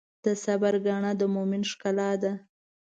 [0.23, 2.33] د صبر ګاڼه د مؤمن ښکلا ده.